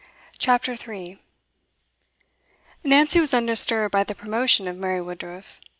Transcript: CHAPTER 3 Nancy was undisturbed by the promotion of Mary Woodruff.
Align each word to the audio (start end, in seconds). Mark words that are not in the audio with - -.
CHAPTER 0.39 0.75
3 0.75 1.19
Nancy 2.83 3.19
was 3.19 3.35
undisturbed 3.35 3.91
by 3.91 4.03
the 4.03 4.15
promotion 4.15 4.67
of 4.67 4.75
Mary 4.75 4.99
Woodruff. 4.99 5.61